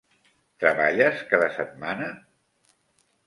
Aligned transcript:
Treballes 0.63 1.19
cada 1.33 1.49
setmana? 1.57 2.09